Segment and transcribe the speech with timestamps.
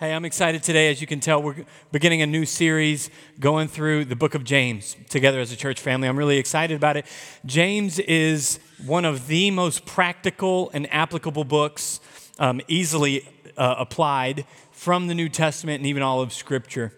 [0.00, 0.92] Hey, I'm excited today.
[0.92, 3.10] As you can tell, we're beginning a new series
[3.40, 6.06] going through the book of James together as a church family.
[6.06, 7.04] I'm really excited about it.
[7.44, 11.98] James is one of the most practical and applicable books,
[12.38, 16.92] um, easily uh, applied from the New Testament and even all of Scripture.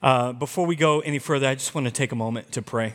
[0.00, 2.94] Uh, before we go any further, I just want to take a moment to pray.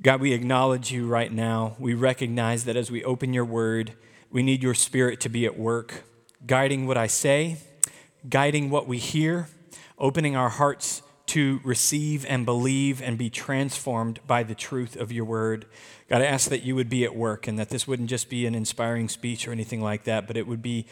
[0.00, 1.76] God, we acknowledge you right now.
[1.78, 3.92] We recognize that as we open your word,
[4.30, 6.04] we need your spirit to be at work
[6.46, 7.58] guiding what I say,
[8.28, 9.48] guiding what we hear,
[9.98, 15.24] opening our hearts to receive and believe and be transformed by the truth of your
[15.24, 15.64] word.
[16.08, 18.46] God, I ask that you would be at work and that this wouldn't just be
[18.46, 20.86] an inspiring speech or anything like that, but it would be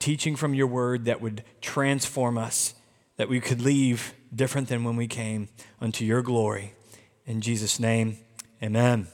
[0.00, 2.74] teaching from your word that would transform us,
[3.18, 5.48] that we could leave different than when we came
[5.80, 6.74] unto your glory.
[7.24, 8.18] In Jesus' name,
[8.60, 9.06] amen.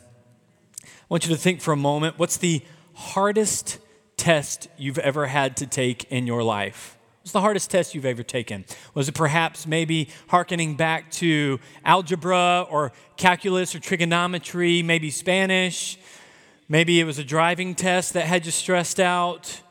[0.83, 2.63] I want you to think for a moment what's the
[2.95, 3.79] hardest
[4.17, 6.97] test you've ever had to take in your life?
[7.23, 8.67] What's the hardest test you've ever taken?
[8.93, 15.99] Was it perhaps maybe hearkening back to algebra or calculus or trigonometry, maybe Spanish?
[16.69, 19.63] Maybe it was a driving test that had you stressed out.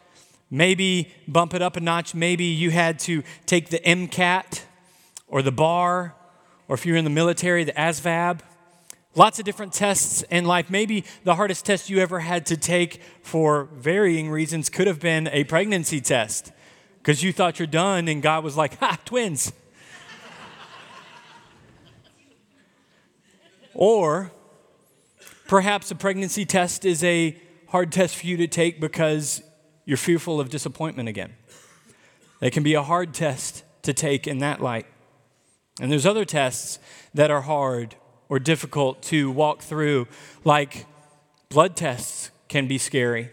[0.49, 2.15] Maybe bump it up a notch.
[2.15, 4.61] Maybe you had to take the MCAT
[5.27, 6.15] or the bar,
[6.67, 8.39] or if you're in the military, the ASVAB.
[9.15, 10.71] Lots of different tests in life.
[10.71, 15.27] Maybe the hardest test you ever had to take for varying reasons could have been
[15.27, 16.51] a pregnancy test
[16.97, 19.53] because you thought you're done and God was like, ha, twins.
[23.75, 24.31] or
[25.47, 29.43] perhaps a pregnancy test is a hard test for you to take because
[29.85, 31.35] you're fearful of disappointment again.
[32.41, 34.87] It can be a hard test to take in that light.
[35.79, 36.79] And there's other tests
[37.13, 37.95] that are hard
[38.33, 40.07] or difficult to walk through,
[40.43, 40.87] like
[41.49, 43.29] blood tests can be scary.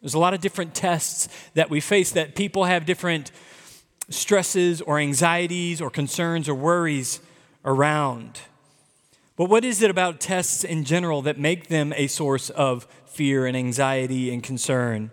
[0.00, 3.32] There's a lot of different tests that we face that people have different
[4.08, 7.18] stresses or anxieties or concerns or worries
[7.64, 8.38] around.
[9.34, 13.46] But what is it about tests in general that make them a source of fear
[13.46, 15.10] and anxiety and concern?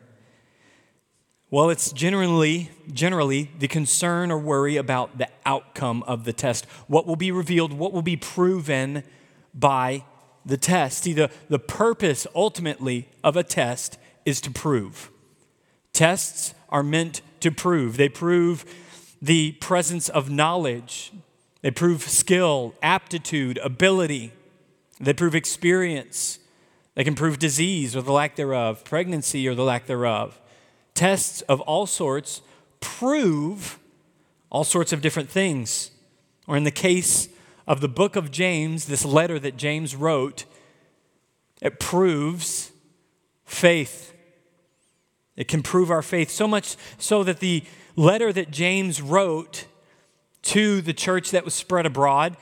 [1.50, 6.66] Well, it's generally, generally the concern or worry about the outcome of the test.
[6.88, 9.04] What will be revealed, what will be proven
[9.54, 10.04] by
[10.46, 11.04] the test.
[11.04, 15.10] See, the, the purpose ultimately of a test is to prove.
[15.94, 17.96] Tests are meant to prove.
[17.96, 18.66] They prove
[19.22, 21.12] the presence of knowledge,
[21.62, 24.32] they prove skill, aptitude, ability,
[25.00, 26.40] they prove experience.
[26.94, 30.40] They can prove disease or the lack thereof, pregnancy or the lack thereof
[30.98, 32.42] tests of all sorts
[32.80, 33.80] prove
[34.50, 35.92] all sorts of different things.
[36.48, 37.30] Or in the case
[37.68, 40.46] of the book of James, this letter that James wrote,
[41.62, 42.72] it proves
[43.46, 44.14] faith.
[45.36, 47.64] It can prove our faith so much so that the
[47.96, 49.66] letter that James wrote
[50.44, 52.38] to the church that was spread abroad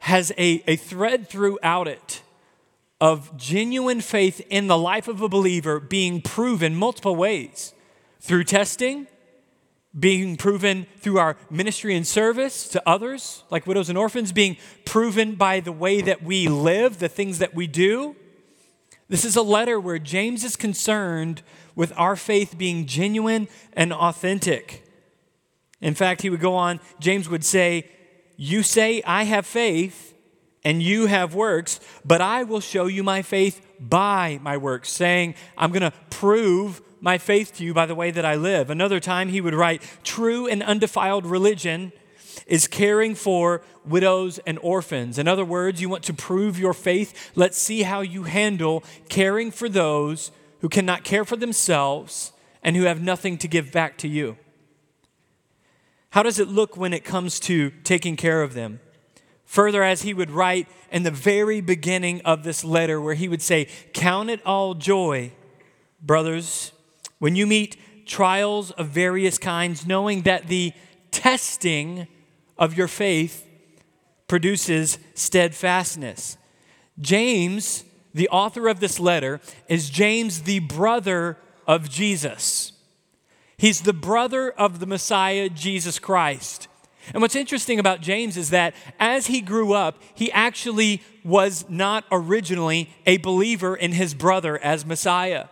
[0.00, 2.22] has a, a thread throughout it
[3.00, 7.74] of genuine faith in the life of a believer being proven multiple ways
[8.20, 9.06] through testing,
[9.98, 15.34] being proven through our ministry and service to others, like widows and orphans, being proven
[15.34, 18.14] by the way that we live, the things that we do.
[19.08, 21.42] This is a letter where James is concerned
[21.74, 24.84] with our faith being genuine and authentic.
[25.80, 27.88] In fact, he would go on, James would say,
[28.36, 30.14] You say, I have faith
[30.64, 35.34] and you have works, but I will show you my faith by my works, saying,
[35.56, 38.70] I'm going to prove my faith to you by the way that I live.
[38.70, 41.92] Another time he would write, True and undefiled religion
[42.46, 45.18] is caring for widows and orphans.
[45.18, 47.32] In other words, you want to prove your faith?
[47.34, 52.32] Let's see how you handle caring for those who cannot care for themselves
[52.62, 54.36] and who have nothing to give back to you.
[56.10, 58.80] How does it look when it comes to taking care of them?
[59.44, 63.42] Further, as he would write in the very beginning of this letter, where he would
[63.42, 65.32] say, Count it all joy,
[66.02, 66.72] brothers
[67.18, 70.72] when you meet trials of various kinds, knowing that the
[71.10, 72.06] testing
[72.56, 73.46] of your faith
[74.26, 76.36] produces steadfastness.
[77.00, 82.72] James, the author of this letter, is James, the brother of Jesus.
[83.56, 86.68] He's the brother of the Messiah, Jesus Christ.
[87.12, 92.04] And what's interesting about James is that as he grew up, he actually was not
[92.12, 95.46] originally a believer in his brother as Messiah.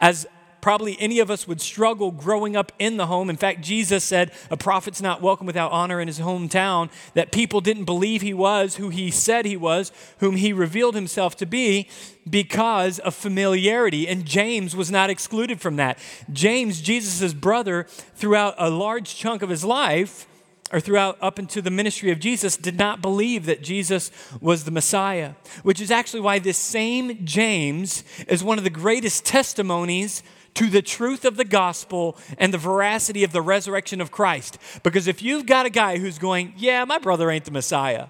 [0.00, 0.26] As
[0.62, 3.28] probably any of us would struggle growing up in the home.
[3.28, 7.60] In fact, Jesus said, A prophet's not welcome without honor in his hometown, that people
[7.60, 11.88] didn't believe he was who he said he was, whom he revealed himself to be,
[12.30, 14.08] because of familiarity.
[14.08, 15.98] And James was not excluded from that.
[16.32, 20.26] James, Jesus' brother, throughout a large chunk of his life,
[20.72, 24.10] or throughout up into the ministry of Jesus, did not believe that Jesus
[24.40, 25.32] was the Messiah,
[25.62, 30.22] which is actually why this same James is one of the greatest testimonies
[30.54, 34.58] to the truth of the gospel and the veracity of the resurrection of Christ.
[34.82, 38.08] Because if you've got a guy who's going, Yeah, my brother ain't the Messiah,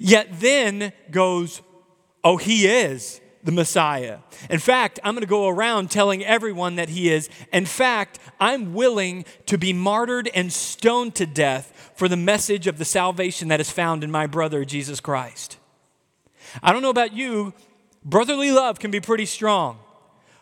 [0.00, 1.62] yet then goes,
[2.24, 4.18] Oh, he is the Messiah.
[4.50, 7.30] In fact, I'm going to go around telling everyone that he is.
[7.52, 12.78] In fact, I'm willing to be martyred and stoned to death for the message of
[12.78, 15.56] the salvation that is found in my brother, Jesus Christ.
[16.62, 17.52] I don't know about you,
[18.04, 19.78] brotherly love can be pretty strong.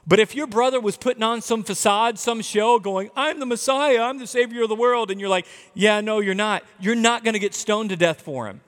[0.06, 4.02] But if your brother was putting on some facade, some show, going, I'm the Messiah,
[4.02, 7.24] I'm the Savior of the world, and you're like, yeah, no, you're not, you're not
[7.24, 8.60] going to get stoned to death for him.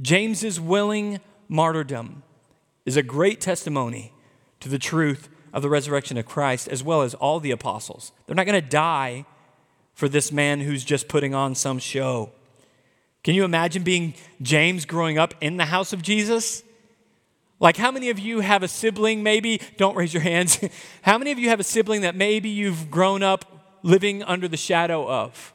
[0.00, 2.22] James's willing martyrdom
[2.86, 4.12] is a great testimony
[4.60, 8.12] to the truth of the resurrection of Christ, as well as all the apostles.
[8.26, 9.26] They're not going to die
[9.92, 12.30] for this man who's just putting on some show.
[13.24, 16.62] Can you imagine being James growing up in the house of Jesus?
[17.60, 19.60] Like, how many of you have a sibling, maybe?
[19.76, 20.58] Don't raise your hands.
[21.02, 24.56] how many of you have a sibling that maybe you've grown up living under the
[24.56, 25.54] shadow of?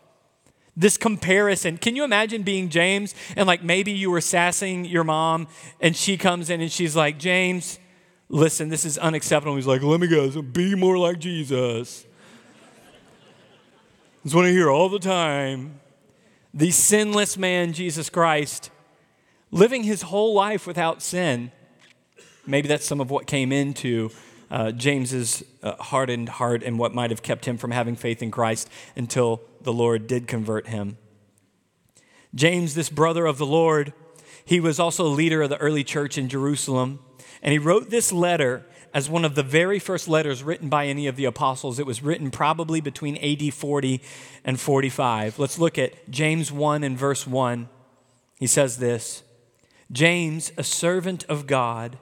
[0.77, 1.77] this comparison.
[1.77, 5.47] Can you imagine being James and like maybe you were sassing your mom
[5.79, 7.79] and she comes in and she's like, James,
[8.29, 9.55] listen, this is unacceptable.
[9.55, 12.05] He's like, let me guess, be more like Jesus.
[14.23, 15.79] That's what I hear all the time.
[16.53, 18.69] The sinless man, Jesus Christ,
[19.51, 21.51] living his whole life without sin.
[22.47, 24.11] Maybe that's some of what came into
[24.51, 28.31] uh, James's uh, hardened heart and what might have kept him from having faith in
[28.31, 30.97] Christ until the Lord did convert him.
[32.33, 33.93] James, this brother of the Lord,
[34.43, 36.99] he was also a leader of the early church in Jerusalem.
[37.41, 41.07] And he wrote this letter as one of the very first letters written by any
[41.07, 41.79] of the apostles.
[41.79, 44.01] It was written probably between AD 40
[44.43, 45.37] and 45.
[45.39, 47.67] Let's look at James 1 and verse 1.
[48.39, 49.23] He says this
[49.91, 51.97] James, a servant of God,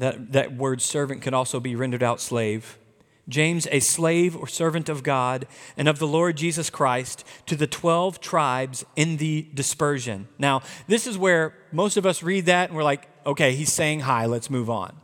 [0.00, 2.78] that, that word servant could also be rendered out slave
[3.30, 7.66] James, a slave or servant of God and of the Lord Jesus Christ, to the
[7.66, 10.28] 12 tribes in the dispersion.
[10.38, 14.00] Now, this is where most of us read that and we're like, okay, he's saying
[14.00, 14.96] hi, let's move on.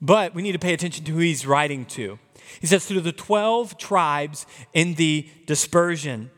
[0.00, 2.18] But we need to pay attention to who he's writing to.
[2.60, 6.30] He says, to the 12 tribes in the dispersion.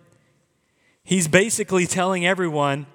[1.04, 2.86] He's basically telling everyone,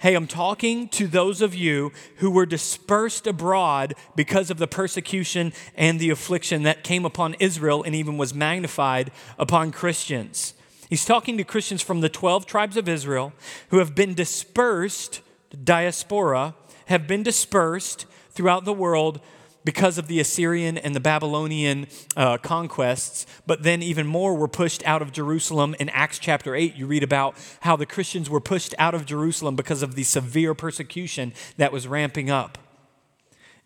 [0.00, 5.52] Hey, I'm talking to those of you who were dispersed abroad because of the persecution
[5.76, 10.54] and the affliction that came upon Israel and even was magnified upon Christians.
[10.88, 13.34] He's talking to Christians from the 12 tribes of Israel
[13.68, 15.20] who have been dispersed,
[15.62, 16.54] diaspora,
[16.86, 19.20] have been dispersed throughout the world
[19.64, 21.86] because of the Assyrian and the Babylonian
[22.16, 25.74] uh, conquests, but then even more were pushed out of Jerusalem.
[25.78, 29.56] In Acts chapter 8, you read about how the Christians were pushed out of Jerusalem
[29.56, 32.58] because of the severe persecution that was ramping up.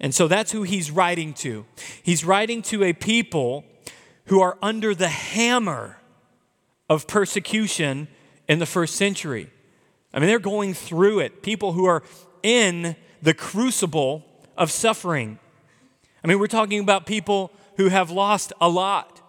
[0.00, 1.64] And so that's who he's writing to.
[2.02, 3.64] He's writing to a people
[4.26, 5.98] who are under the hammer
[6.88, 8.08] of persecution
[8.48, 9.50] in the first century.
[10.12, 11.42] I mean, they're going through it.
[11.42, 12.02] People who are
[12.42, 14.24] in the crucible
[14.56, 15.38] of suffering.
[16.24, 19.20] I mean, we're talking about people who have lost a lot.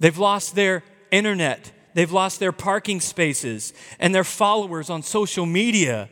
[0.00, 6.08] They've lost their internet, they've lost their parking spaces, and their followers on social media.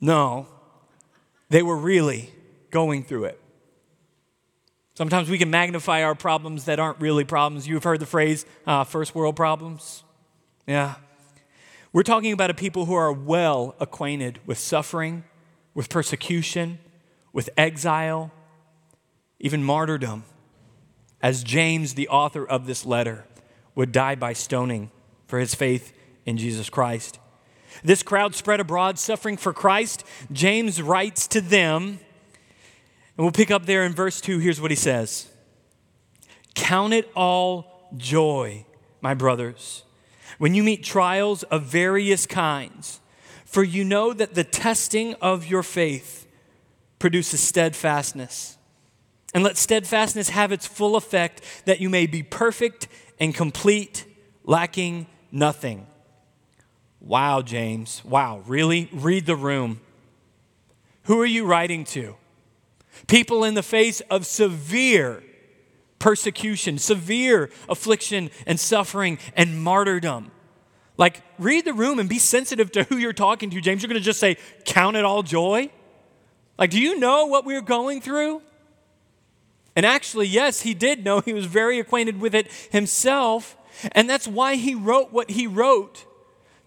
[0.00, 0.48] No,
[1.48, 2.30] they were really
[2.70, 3.40] going through it.
[4.94, 7.66] Sometimes we can magnify our problems that aren't really problems.
[7.66, 10.04] You've heard the phrase uh, first world problems?
[10.66, 10.96] Yeah.
[11.92, 15.24] We're talking about a people who are well acquainted with suffering,
[15.74, 16.78] with persecution,
[17.34, 18.30] with exile,
[19.40, 20.24] even martyrdom,
[21.20, 23.26] as James, the author of this letter,
[23.74, 24.90] would die by stoning
[25.26, 25.92] for his faith
[26.24, 27.18] in Jesus Christ.
[27.82, 30.04] This crowd spread abroad, suffering for Christ.
[30.32, 31.98] James writes to them,
[33.16, 34.38] and we'll pick up there in verse 2.
[34.38, 35.28] Here's what he says
[36.54, 38.64] Count it all joy,
[39.00, 39.82] my brothers,
[40.38, 43.00] when you meet trials of various kinds,
[43.44, 46.23] for you know that the testing of your faith
[47.04, 48.56] produces steadfastness.
[49.34, 52.88] And let steadfastness have its full effect, that you may be perfect
[53.20, 54.06] and complete,
[54.42, 55.86] lacking nothing.
[57.02, 58.02] Wow, James.
[58.06, 58.88] Wow, really?
[58.90, 59.82] Read the room.
[61.02, 62.16] Who are you writing to?
[63.06, 65.22] People in the face of severe
[65.98, 70.30] persecution, severe affliction and suffering and martyrdom.
[70.96, 73.82] Like, read the room and be sensitive to who you're talking to, James.
[73.82, 75.70] You're going to just say, Count it all joy?
[76.58, 78.42] Like, do you know what we're going through?
[79.76, 81.20] And actually, yes, he did know.
[81.24, 83.56] He was very acquainted with it himself.
[83.92, 86.06] And that's why he wrote what he wrote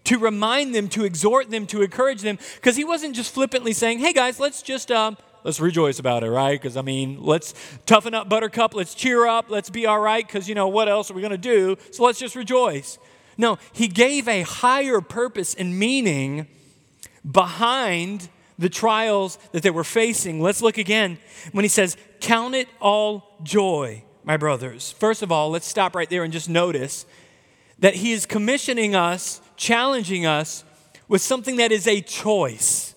[0.04, 3.98] to remind them, to exhort them, to encourage them, because he wasn't just flippantly saying,
[3.98, 4.90] hey guys, let's just.
[4.90, 6.60] Um, let's rejoice about it, right?
[6.60, 7.54] Because, I mean, let's
[7.86, 8.74] toughen up, Buttercup.
[8.74, 9.48] Let's cheer up.
[9.48, 10.26] Let's be all right.
[10.26, 11.76] Because, you know, what else are we going to do?
[11.92, 12.98] So let's just rejoice.
[13.36, 16.48] No, he gave a higher purpose and meaning
[17.30, 18.28] behind
[18.58, 20.40] the trials that they were facing.
[20.40, 21.18] Let's look again
[21.52, 24.92] when he says, Count it all joy, my brothers.
[24.92, 27.06] First of all, let's stop right there and just notice
[27.78, 30.64] that he is commissioning us, challenging us
[31.06, 32.94] with something that is a choice.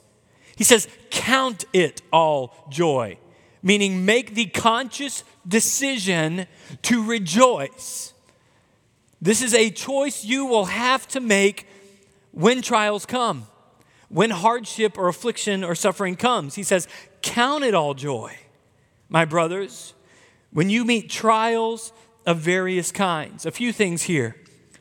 [0.55, 3.17] He says, Count it all joy,
[3.61, 6.47] meaning make the conscious decision
[6.83, 8.13] to rejoice.
[9.21, 11.67] This is a choice you will have to make
[12.31, 13.45] when trials come,
[14.11, 16.55] when hardship or affliction or suffering comes.
[16.55, 16.87] He says,
[17.21, 18.35] Count it all joy,
[19.09, 19.93] my brothers,
[20.51, 21.93] when you meet trials
[22.25, 23.45] of various kinds.
[23.45, 24.35] A few things here.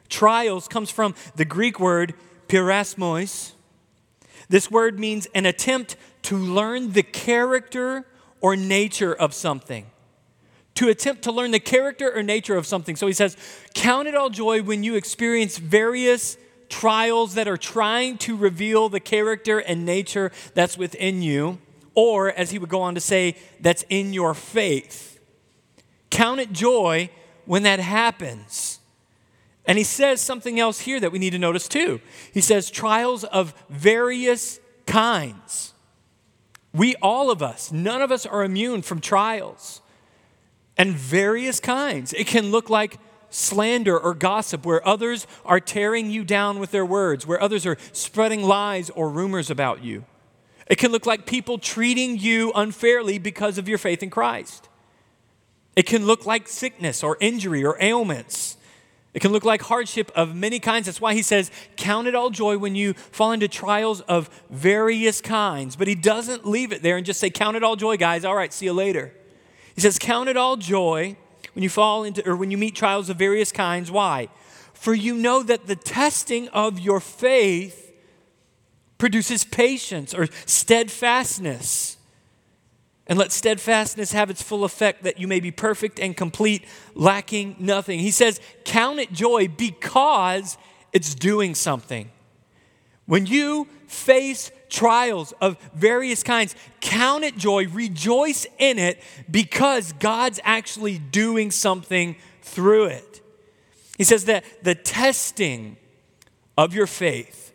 [0.08, 2.14] Trials comes from the Greek word
[2.48, 3.52] peirasmos.
[4.48, 8.06] This word means an attempt to learn the character
[8.40, 9.86] or nature of something
[10.74, 12.96] to attempt to learn the character or nature of something.
[12.96, 13.36] So he says,
[13.74, 16.38] Count it all joy when you experience various
[16.70, 21.58] trials that are trying to reveal the character and nature that's within you,
[21.94, 25.20] or as he would go on to say, that's in your faith.
[26.08, 27.10] Count it joy
[27.44, 28.78] when that happens.
[29.66, 32.00] And he says something else here that we need to notice too.
[32.32, 35.74] He says, trials of various kinds.
[36.72, 39.80] We, all of us, none of us are immune from trials
[40.76, 42.12] and various kinds.
[42.12, 42.98] It can look like
[43.30, 47.76] slander or gossip, where others are tearing you down with their words, where others are
[47.92, 50.04] spreading lies or rumors about you.
[50.66, 54.68] It can look like people treating you unfairly because of your faith in Christ.
[55.74, 58.56] It can look like sickness or injury or ailments.
[59.12, 60.86] It can look like hardship of many kinds.
[60.86, 65.20] That's why he says, Count it all joy when you fall into trials of various
[65.20, 65.74] kinds.
[65.74, 68.24] But he doesn't leave it there and just say, Count it all joy, guys.
[68.24, 69.12] All right, see you later.
[69.74, 71.16] He says, Count it all joy
[71.54, 73.90] when you fall into, or when you meet trials of various kinds.
[73.90, 74.28] Why?
[74.72, 77.92] For you know that the testing of your faith
[78.98, 81.96] produces patience or steadfastness.
[83.06, 86.64] And let steadfastness have its full effect that you may be perfect and complete,
[86.94, 87.98] lacking nothing.
[87.98, 90.56] He says, Count it joy because
[90.92, 92.10] it's doing something.
[93.06, 100.40] When you face trials of various kinds, count it joy, rejoice in it because God's
[100.44, 103.20] actually doing something through it.
[103.98, 105.76] He says that the testing
[106.56, 107.50] of your faith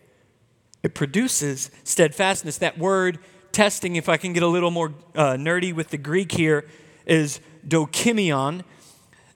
[0.86, 2.60] it produces steadfastness.
[2.60, 3.18] That word
[3.52, 6.68] testing, if I can get a little more uh, nerdy with the Greek here,
[7.08, 8.64] is dokimion.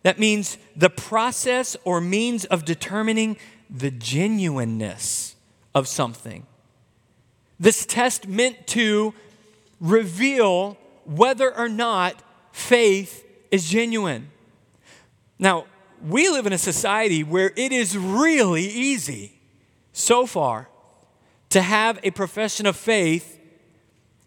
[0.04, 3.36] That means the process or means of determining
[3.68, 5.36] the genuineness
[5.74, 6.46] of something.
[7.60, 9.14] This test meant to
[9.82, 14.30] reveal whether or not faith is genuine.
[15.38, 15.66] Now,
[16.08, 19.40] we live in a society where it is really easy,
[19.92, 20.70] so far,
[21.50, 23.40] to have a profession of faith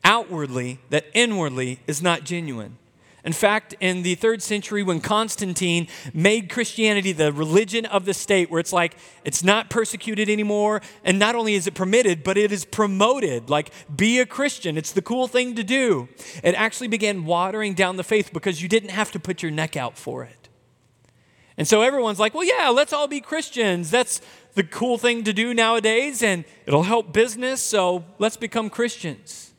[0.05, 2.77] outwardly that inwardly is not genuine.
[3.25, 8.51] In fact, in the third century, when Constantine made Christianity the religion of the state,
[8.51, 12.51] where it's like it's not persecuted anymore, and not only is it permitted, but it
[12.51, 13.49] is promoted.
[13.49, 16.09] Like, be a Christian, it's the cool thing to do.
[16.43, 19.77] It actually began watering down the faith because you didn't have to put your neck
[19.77, 20.49] out for it.
[21.57, 23.91] And so everyone's like, well, yeah, let's all be Christians.
[23.91, 24.21] That's
[24.55, 29.52] the cool thing to do nowadays, and it'll help business, so let's become Christians.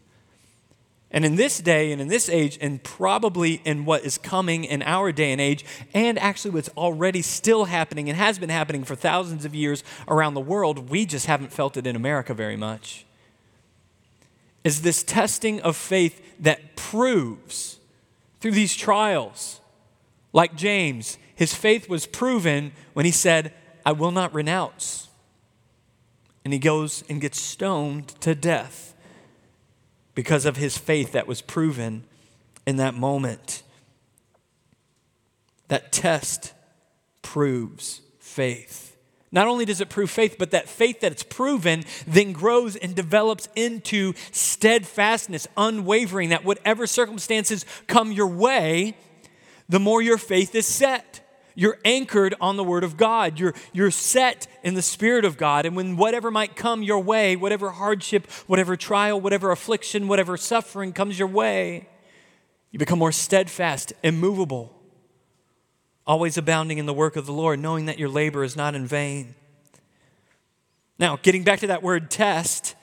[1.13, 4.82] And in this day and in this age, and probably in what is coming in
[4.82, 8.96] our day and age, and actually what's already still happening and has been happening for
[8.96, 13.05] thousands of years around the world, we just haven't felt it in America very much,
[14.63, 17.79] is this testing of faith that proves
[18.39, 19.62] through these trials,
[20.34, 23.53] like James, his faith was proven when he said,
[23.86, 25.10] I will not renounce.
[26.43, 28.92] And he goes and gets stoned to death
[30.15, 32.03] because of his faith that was proven
[32.65, 33.63] in that moment.
[35.67, 36.53] That test
[37.22, 38.96] proves faith.
[39.32, 42.93] Not only does it prove faith, but that faith that it's proven then grows and
[42.93, 48.96] develops into steadfastness, unwavering, that whatever circumstances come your way,
[49.67, 51.12] the more your faith is set.
[51.55, 53.39] You're anchored on the Word of God.
[53.39, 55.65] You're, you're set in the Spirit of God.
[55.65, 60.93] And when whatever might come your way, whatever hardship, whatever trial, whatever affliction, whatever suffering
[60.93, 61.88] comes your way,
[62.72, 64.75] you become more steadfast, immovable,
[66.07, 68.88] always abounding in the work of the Lord, knowing that your labor is not in
[68.88, 69.36] vain.
[70.98, 72.75] Now, getting back to that word test,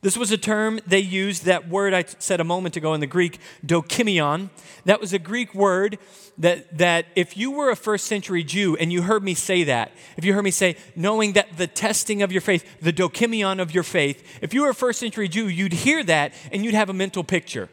[0.00, 3.06] this was a term they used, that word I said a moment ago in the
[3.06, 4.50] Greek, dokimion.
[4.84, 5.98] That was a Greek word
[6.38, 9.90] that, that if you were a first century Jew and you heard me say that,
[10.16, 13.74] if you heard me say, knowing that the testing of your faith, the dokimion of
[13.74, 16.90] your faith, if you were a first century Jew, you'd hear that and you'd have
[16.90, 17.68] a mental picture.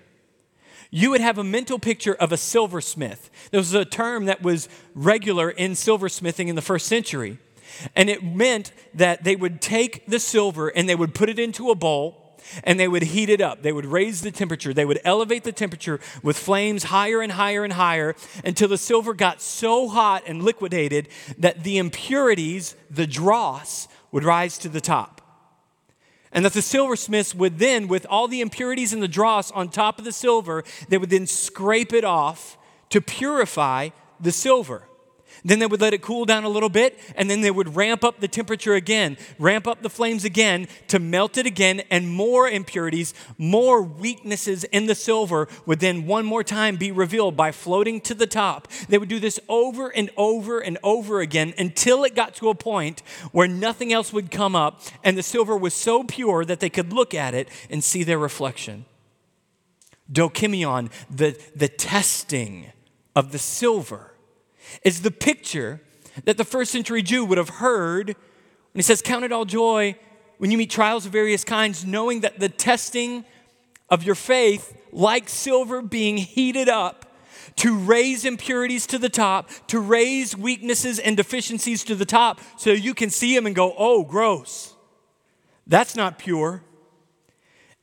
[0.89, 3.29] You would have a mental picture of a silversmith.
[3.51, 7.37] There was a term that was regular in silversmithing in the first century.
[7.95, 11.69] And it meant that they would take the silver and they would put it into
[11.69, 12.25] a bowl
[12.63, 13.61] and they would heat it up.
[13.61, 14.73] They would raise the temperature.
[14.73, 19.13] They would elevate the temperature with flames higher and higher and higher until the silver
[19.13, 25.21] got so hot and liquidated that the impurities, the dross, would rise to the top.
[26.31, 29.99] And that the silversmiths would then, with all the impurities and the dross on top
[29.99, 32.57] of the silver, they would then scrape it off
[32.89, 33.89] to purify
[34.19, 34.83] the silver.
[35.45, 38.03] Then they would let it cool down a little bit, and then they would ramp
[38.03, 42.49] up the temperature again, ramp up the flames again to melt it again, and more
[42.49, 48.01] impurities, more weaknesses in the silver would then one more time be revealed by floating
[48.01, 48.67] to the top.
[48.89, 52.55] They would do this over and over and over again until it got to a
[52.55, 56.71] point where nothing else would come up, and the silver was so pure that they
[56.71, 58.85] could look at it and see their reflection.
[60.11, 62.71] Dokimion, the, the testing
[63.15, 64.14] of the silver
[64.83, 65.81] is the picture
[66.23, 68.15] that the first century Jew would have heard when
[68.75, 69.97] he says, Count it all joy
[70.37, 73.25] when you meet trials of various kinds, knowing that the testing
[73.89, 77.05] of your faith, like silver being heated up,
[77.57, 82.71] to raise impurities to the top, to raise weaknesses and deficiencies to the top, so
[82.71, 84.73] you can see them and go, oh, gross.
[85.67, 86.63] That's not pure.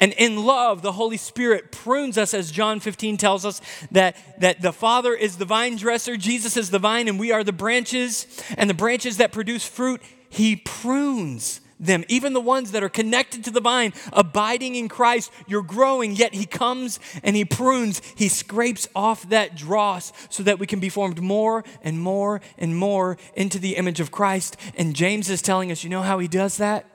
[0.02, 3.60] And in love, the Holy Spirit prunes us, as John 15 tells us,
[3.92, 7.44] that, that the Father is the vine dresser, Jesus is the vine, and we are
[7.44, 8.26] the branches.
[8.58, 12.04] And the branches that produce fruit, He prunes them.
[12.08, 16.34] Even the ones that are connected to the vine, abiding in Christ, you're growing, yet
[16.34, 18.02] He comes and He prunes.
[18.16, 22.76] He scrapes off that dross so that we can be formed more and more and
[22.76, 24.56] more into the image of Christ.
[24.76, 26.86] And James is telling us, you know how He does that?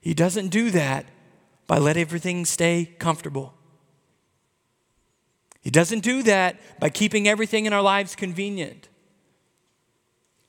[0.00, 1.04] He doesn't do that
[1.66, 3.54] by let everything stay comfortable.
[5.60, 8.88] He doesn't do that by keeping everything in our lives convenient.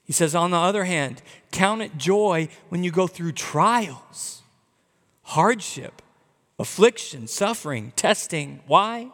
[0.04, 4.44] He says, on the other hand, count it joy when you go through trials,
[5.24, 6.02] hardship,
[6.60, 8.62] affliction, suffering, testing.
[8.68, 9.10] Why?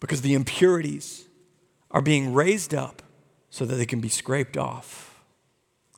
[0.00, 1.26] Because the impurities
[1.90, 3.02] are being raised up
[3.50, 5.24] so that they can be scraped off.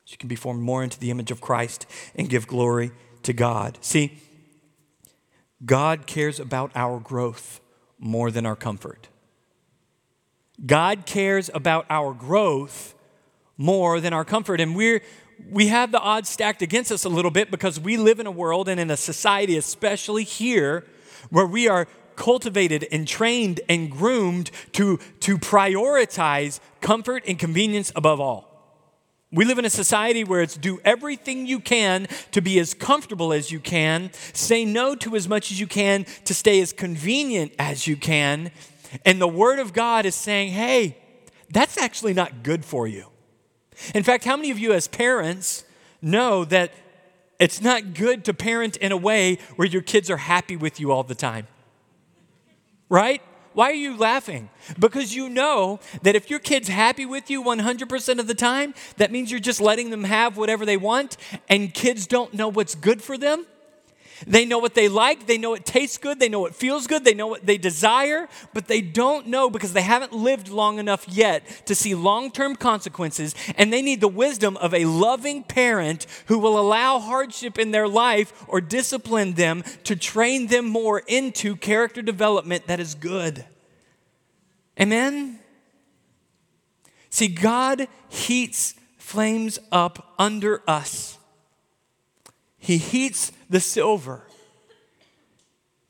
[0.05, 2.93] So you can be formed more into the image of Christ and give glory
[3.25, 3.79] to God.
[3.83, 4.19] See,
[5.65, 7.61] God cares about our growth
[7.99, 9.09] more than our comfort.
[10.65, 12.95] God cares about our growth
[13.57, 14.61] more than our comfort.
[14.61, 15.03] And we're,
[15.51, 18.31] we have the odds stacked against us a little bit because we live in a
[18.31, 20.87] world and in a society, especially here,
[21.31, 28.21] where we are cultivated and trained and groomed to, to prioritize comfort and convenience above
[28.21, 28.50] all.
[29.33, 33.33] We live in a society where it's do everything you can to be as comfortable
[33.33, 37.53] as you can, say no to as much as you can to stay as convenient
[37.59, 38.51] as you can.
[39.05, 40.99] And the Word of God is saying, hey,
[41.49, 43.07] that's actually not good for you.
[43.95, 45.65] In fact, how many of you as parents
[46.03, 46.73] know that
[47.39, 50.91] it's not good to parent in a way where your kids are happy with you
[50.91, 51.47] all the time?
[52.89, 53.23] Right?
[53.53, 54.49] Why are you laughing?
[54.79, 59.11] Because you know that if your kid's happy with you 100% of the time, that
[59.11, 61.17] means you're just letting them have whatever they want,
[61.49, 63.47] and kids don't know what's good for them.
[64.27, 67.05] They know what they like, they know it tastes good, they know it feels good,
[67.05, 71.09] they know what they desire, but they don't know because they haven't lived long enough
[71.09, 73.35] yet to see long term consequences.
[73.57, 77.89] And they need the wisdom of a loving parent who will allow hardship in their
[77.89, 83.45] life or discipline them to train them more into character development that is good.
[84.79, 85.39] Amen?
[87.11, 91.19] See, God heats flames up under us
[92.61, 94.23] he heats the silver.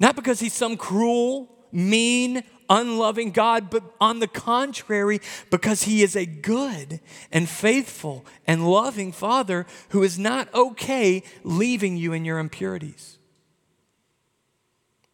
[0.01, 5.20] Not because he's some cruel, mean, unloving God, but on the contrary,
[5.51, 11.96] because He is a good and faithful and loving Father who is not okay leaving
[11.96, 13.18] you in your impurities.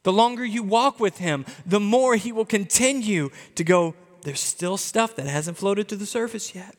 [0.03, 4.77] The longer you walk with Him, the more He will continue to go, there's still
[4.77, 6.77] stuff that hasn't floated to the surface yet.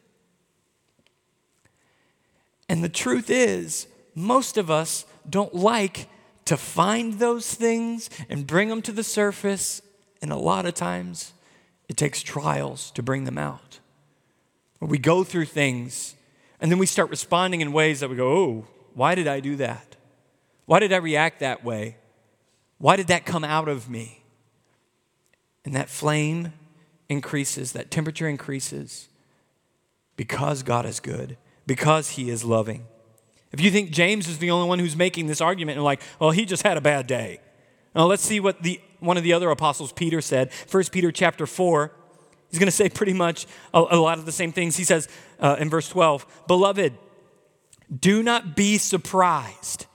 [2.70, 6.08] And the truth is, most of us don't like
[6.46, 9.82] to find those things and bring them to the surface.
[10.22, 11.34] And a lot of times,
[11.90, 13.80] it takes trials to bring them out.
[14.80, 16.16] we go through things
[16.60, 19.56] and then we start responding in ways that we go, oh, why did I do
[19.58, 19.96] that?
[20.66, 21.98] Why did I react that way?
[22.78, 24.24] Why did that come out of me?
[25.64, 26.54] And that flame
[27.10, 29.10] increases, that temperature increases
[30.16, 32.86] because God is good, because He is loving.
[33.58, 36.30] If you think James is the only one who's making this argument and like, well,
[36.30, 37.40] he just had a bad day.
[37.96, 40.52] Now let's see what the, one of the other apostles, Peter, said.
[40.70, 41.92] 1 Peter chapter 4.
[42.52, 44.78] He's going to say pretty much a, a, lot of the same things.
[44.78, 47.00] He says uh, in verse 12, Beloved,
[48.00, 49.88] do not be surprised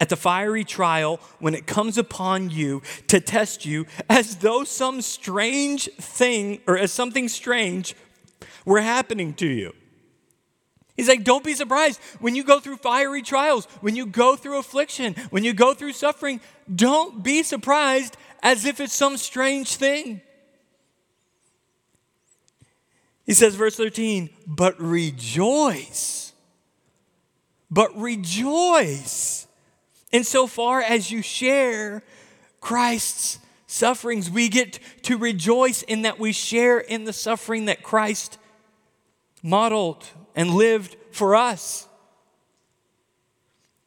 [0.00, 5.02] at the fiery trial when it comes upon you to test you as though some
[5.02, 7.94] strange thing or as something strange
[8.64, 9.74] were happening to you.
[11.00, 14.58] He's like, don't be surprised when you go through fiery trials, when you go through
[14.58, 16.42] affliction, when you go through suffering.
[16.76, 20.20] Don't be surprised as if it's some strange thing.
[23.24, 26.34] He says, verse 13, but rejoice.
[27.70, 29.46] But rejoice
[30.12, 32.02] insofar as you share
[32.60, 34.28] Christ's sufferings.
[34.28, 38.36] We get to rejoice in that we share in the suffering that Christ
[39.42, 41.86] modeled and lived for us.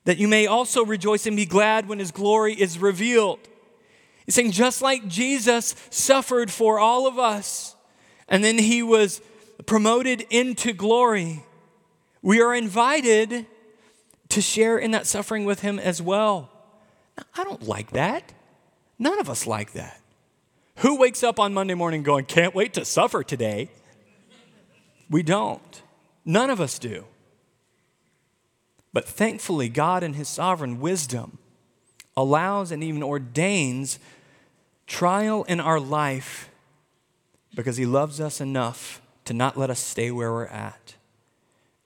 [0.06, 3.39] That you may also rejoice and be glad when his glory is revealed.
[4.25, 7.75] He's saying, just like Jesus suffered for all of us,
[8.27, 9.21] and then he was
[9.65, 11.43] promoted into glory,
[12.21, 13.45] we are invited
[14.29, 16.49] to share in that suffering with him as well.
[17.17, 18.34] Now, I don't like that.
[18.97, 19.99] None of us like that.
[20.77, 23.69] Who wakes up on Monday morning going, can't wait to suffer today?
[25.10, 25.82] We don't.
[26.25, 27.05] None of us do.
[28.93, 31.39] But thankfully, God, in His sovereign wisdom,
[32.15, 33.99] allows and even ordains
[34.86, 36.49] trial in our life
[37.55, 40.95] because He loves us enough to not let us stay where we're at.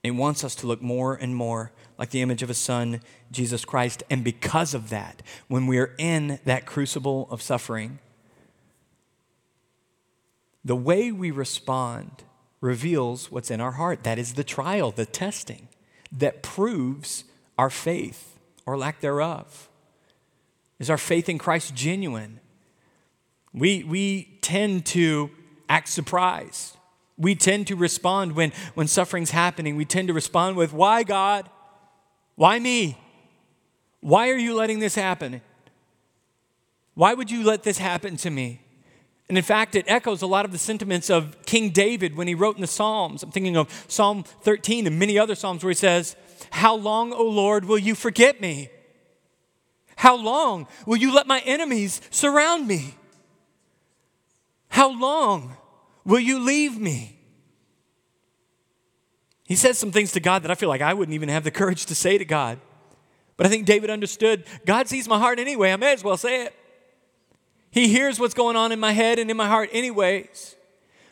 [0.02, 3.00] He wants us to look more and more like the image of His Son,
[3.32, 4.02] Jesus Christ.
[4.10, 7.98] And because of that, when we are in that crucible of suffering,
[10.64, 12.24] the way we respond
[12.60, 14.02] reveals what's in our heart.
[14.04, 15.68] That is the trial, the testing
[16.12, 17.24] that proves
[17.56, 19.68] our faith or lack thereof.
[20.78, 22.40] Is our faith in Christ genuine?
[23.52, 25.30] We, we tend to
[25.68, 26.76] act surprised.
[27.16, 29.74] We tend to respond when, when suffering's happening.
[29.76, 31.48] We tend to respond with, Why, God?
[32.36, 32.96] Why me?
[34.00, 35.40] Why are you letting this happen?
[36.94, 38.60] Why would you let this happen to me?
[39.28, 42.34] And in fact, it echoes a lot of the sentiments of King David when he
[42.34, 43.22] wrote in the Psalms.
[43.22, 46.16] I'm thinking of Psalm 13 and many other Psalms where he says,
[46.50, 48.70] How long, O Lord, will you forget me?
[49.96, 52.94] How long will you let my enemies surround me?
[54.68, 55.56] How long
[56.04, 57.18] will you leave me?
[59.44, 61.50] He says some things to God that I feel like I wouldn't even have the
[61.50, 62.60] courage to say to God.
[63.36, 65.72] But I think David understood God sees my heart anyway.
[65.72, 66.54] I may as well say it.
[67.70, 70.56] He hears what's going on in my head and in my heart, anyways.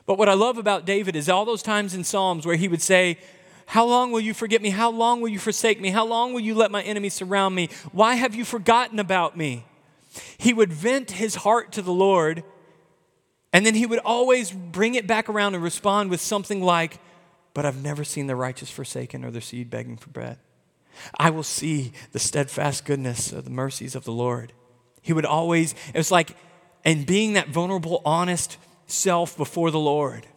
[0.07, 2.81] But what I love about David is all those times in Psalms where he would
[2.81, 3.19] say,
[3.67, 4.71] How long will you forget me?
[4.71, 5.91] How long will you forsake me?
[5.91, 7.69] How long will you let my enemies surround me?
[7.93, 9.67] Why have you forgotten about me?
[10.39, 12.43] He would vent his heart to the Lord,
[13.53, 16.99] and then he would always bring it back around and respond with something like,
[17.53, 20.39] But I've never seen the righteous forsaken or their seed begging for bread.
[21.19, 24.53] I will see the steadfast goodness of the mercies of the Lord.
[25.03, 26.37] He would always, it was like
[26.87, 30.29] and being that vulnerable, honest self before the Lord,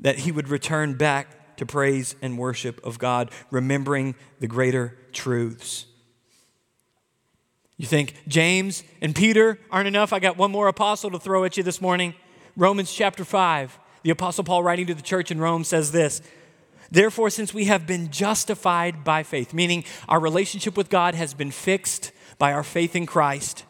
[0.00, 5.86] that he would return back to praise and worship of God, remembering the greater truths.
[7.76, 10.12] You think James and Peter aren't enough?
[10.12, 12.14] I got one more apostle to throw at you this morning.
[12.56, 13.78] Romans chapter 5.
[14.02, 16.20] The apostle Paul, writing to the church in Rome, says this
[16.90, 21.52] Therefore, since we have been justified by faith, meaning our relationship with God has been
[21.52, 23.64] fixed by our faith in Christ,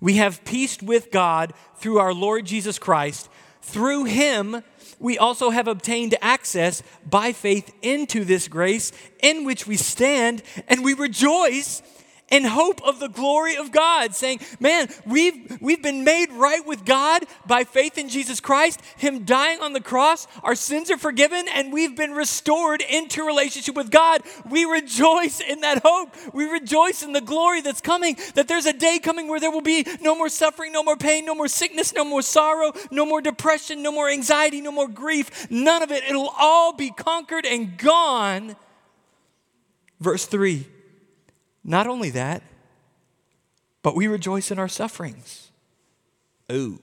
[0.00, 3.28] we have peace with God through our Lord Jesus Christ.
[3.62, 4.62] Through him,
[4.98, 10.84] we also have obtained access by faith into this grace in which we stand, and
[10.84, 11.82] we rejoice
[12.30, 16.84] in hope of the glory of God, saying, Man, we've, we've been made right with
[16.84, 20.26] God by faith in Jesus Christ, Him dying on the cross.
[20.42, 24.22] Our sins are forgiven, and we've been restored into relationship with God.
[24.48, 26.14] We rejoice in that hope.
[26.32, 29.60] We rejoice in the glory that's coming, that there's a day coming where there will
[29.60, 33.20] be no more suffering, no more pain, no more sickness, no more sorrow, no more
[33.20, 35.50] depression, no more anxiety, no more grief.
[35.50, 36.04] None of it.
[36.04, 38.56] It'll all be conquered and gone.
[40.00, 40.66] Verse 3
[41.64, 42.42] not only that,
[43.82, 45.50] but we rejoice in our sufferings.
[46.52, 46.80] Ooh.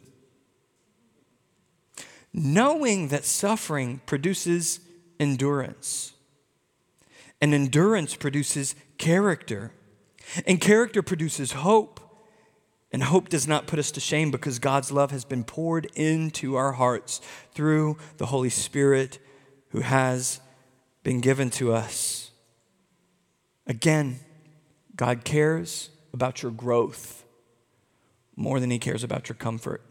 [2.33, 4.79] Knowing that suffering produces
[5.19, 6.13] endurance,
[7.39, 9.71] and endurance produces character,
[10.45, 11.99] and character produces hope.
[12.93, 16.55] And hope does not put us to shame because God's love has been poured into
[16.55, 17.21] our hearts
[17.53, 19.17] through the Holy Spirit
[19.69, 20.41] who has
[21.01, 22.31] been given to us.
[23.65, 24.19] Again,
[25.01, 27.25] God cares about your growth
[28.35, 29.81] more than he cares about your comfort.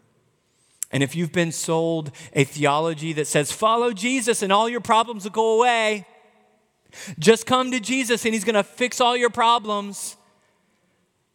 [0.89, 5.25] And if you've been sold a theology that says, follow Jesus and all your problems
[5.25, 6.07] will go away,
[7.19, 10.15] just come to Jesus and he's going to fix all your problems,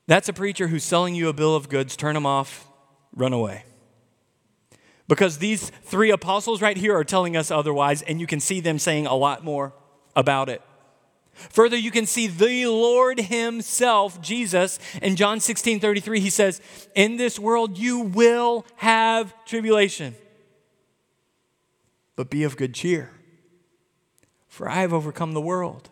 [0.07, 1.97] that's a preacher who's selling you a bill of goods.
[1.97, 2.67] Turn him off,
[3.15, 3.67] run away.
[5.07, 8.79] Because these three apostles right here are telling us otherwise, and you can see them
[8.79, 9.75] saying a lot more
[10.17, 10.63] about it.
[11.51, 16.61] Further, you can see the Lord Himself, Jesus, in John 16 33, He says,
[16.95, 20.15] In this world you will have tribulation,
[22.15, 23.11] but be of good cheer,
[24.49, 25.91] for I have overcome the world.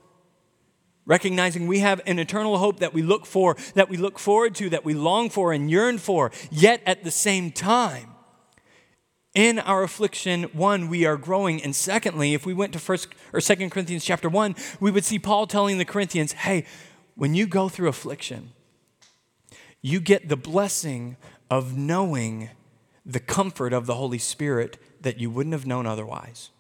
[1.07, 4.71] Recognizing we have an eternal hope that we look for, that we look forward to,
[4.71, 8.14] that we long for and yearn for, yet at the same time,
[9.35, 13.41] in our affliction one we are growing and secondly if we went to first or
[13.41, 16.65] second corinthians chapter 1 we would see paul telling the corinthians hey
[17.17, 18.53] when you go through affliction
[19.83, 21.17] you get the blessing
[21.51, 22.49] of knowing
[23.05, 26.51] the comfort of the holy spirit that you wouldn't have known otherwise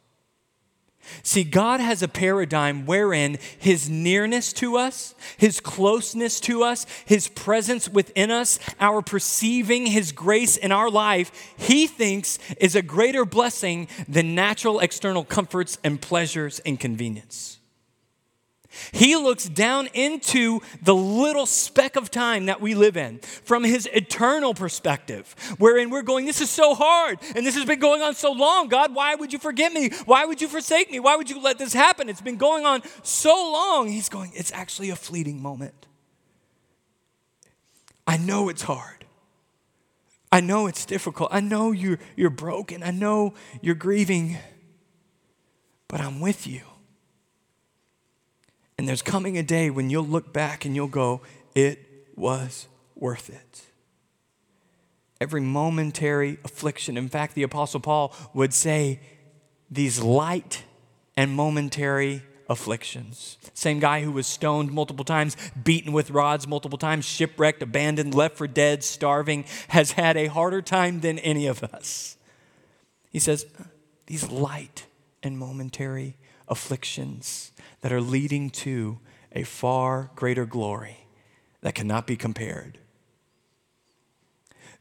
[1.22, 7.28] See, God has a paradigm wherein His nearness to us, His closeness to us, His
[7.28, 13.24] presence within us, our perceiving His grace in our life, He thinks is a greater
[13.24, 17.58] blessing than natural external comforts and pleasures and convenience.
[18.92, 23.88] He looks down into the little speck of time that we live in from his
[23.92, 28.14] eternal perspective, wherein we're going, This is so hard, and this has been going on
[28.14, 28.68] so long.
[28.68, 29.90] God, why would you forget me?
[30.04, 31.00] Why would you forsake me?
[31.00, 32.08] Why would you let this happen?
[32.08, 33.88] It's been going on so long.
[33.88, 35.86] He's going, It's actually a fleeting moment.
[38.06, 39.04] I know it's hard.
[40.30, 41.28] I know it's difficult.
[41.32, 42.82] I know you're, you're broken.
[42.82, 44.36] I know you're grieving,
[45.86, 46.62] but I'm with you.
[48.76, 51.20] And there's coming a day when you'll look back and you'll go,
[51.54, 51.78] it
[52.16, 53.62] was worth it.
[55.20, 56.96] Every momentary affliction.
[56.96, 59.00] In fact, the Apostle Paul would say,
[59.70, 60.64] these light
[61.16, 63.38] and momentary afflictions.
[63.54, 68.36] Same guy who was stoned multiple times, beaten with rods multiple times, shipwrecked, abandoned, left
[68.36, 72.16] for dead, starving, has had a harder time than any of us.
[73.10, 73.46] He says,
[74.06, 74.86] these light
[75.22, 76.16] and momentary
[76.48, 78.98] afflictions that are leading to
[79.32, 81.06] a far greater glory
[81.60, 82.78] that cannot be compared.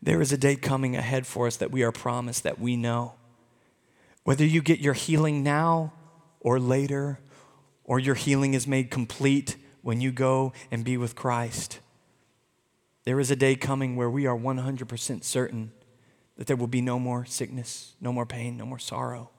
[0.01, 3.13] There is a day coming ahead for us that we are promised, that we know.
[4.23, 5.93] Whether you get your healing now
[6.41, 7.19] or later,
[7.85, 11.79] or your healing is made complete when you go and be with Christ,
[13.05, 15.71] there is a day coming where we are 100% certain
[16.37, 19.29] that there will be no more sickness, no more pain, no more sorrow.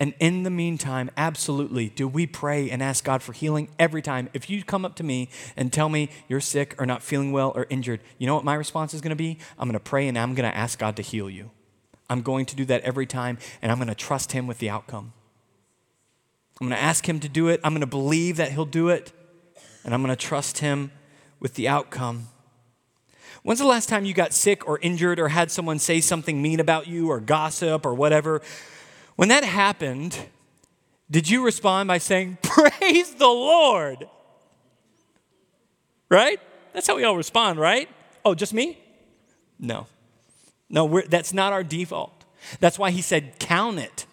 [0.00, 4.28] And in the meantime, absolutely, do we pray and ask God for healing every time?
[4.32, 7.52] If you come up to me and tell me you're sick or not feeling well
[7.54, 9.38] or injured, you know what my response is going to be?
[9.58, 11.50] I'm going to pray and I'm going to ask God to heal you.
[12.10, 14.70] I'm going to do that every time and I'm going to trust Him with the
[14.70, 15.12] outcome.
[16.60, 17.60] I'm going to ask Him to do it.
[17.62, 19.12] I'm going to believe that He'll do it
[19.84, 20.90] and I'm going to trust Him
[21.40, 22.28] with the outcome.
[23.42, 26.60] When's the last time you got sick or injured or had someone say something mean
[26.60, 28.42] about you or gossip or whatever?
[29.18, 30.16] When that happened,
[31.10, 34.08] did you respond by saying, Praise the Lord?
[36.08, 36.38] Right?
[36.72, 37.88] That's how we all respond, right?
[38.24, 38.78] Oh, just me?
[39.58, 39.88] No.
[40.70, 42.26] No, that's not our default.
[42.60, 44.06] That's why he said, Count it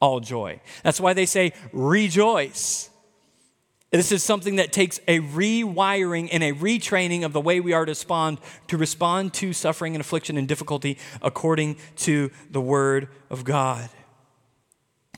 [0.00, 0.60] all joy.
[0.84, 2.88] That's why they say, Rejoice.
[3.90, 7.84] This is something that takes a rewiring and a retraining of the way we are
[7.84, 13.42] to respond to respond to suffering and affliction and difficulty according to the word of
[13.42, 13.90] God.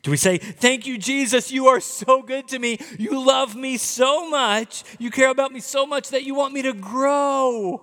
[0.04, 2.78] Do we say, Thank you, Jesus, you are so good to me.
[2.98, 4.84] You love me so much.
[4.98, 7.82] You care about me so much that you want me to grow,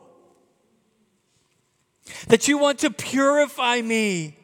[2.28, 4.38] that you want to purify me.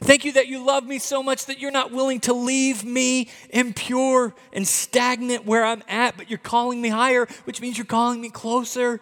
[0.00, 3.30] Thank you that you love me so much that you're not willing to leave me
[3.50, 8.20] impure and stagnant where I'm at, but you're calling me higher, which means you're calling
[8.20, 9.00] me closer.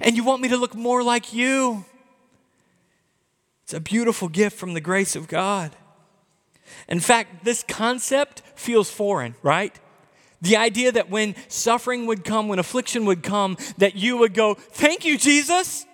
[0.00, 1.84] And you want me to look more like you.
[3.64, 5.76] It's a beautiful gift from the grace of God.
[6.88, 9.78] In fact, this concept feels foreign, right?
[10.42, 14.54] The idea that when suffering would come, when affliction would come, that you would go,
[14.54, 15.86] Thank you, Jesus,